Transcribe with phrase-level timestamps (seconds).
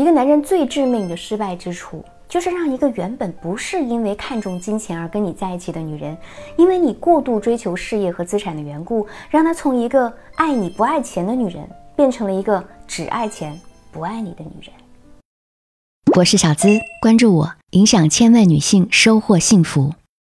[0.00, 6.16] 一个男人最致命的失败之处，就是让一个原本不是因为看重金钱而跟你在一起的女人，
[6.56, 13.60] 因为你过度追求事业和资产的缘故，让她从一个爱你不爱钱的女人，变成了一个只爱钱
[13.92, 14.72] 不爱你的女人。
[16.16, 19.92] 我是小资，关注我，影响千万女性，收获幸福。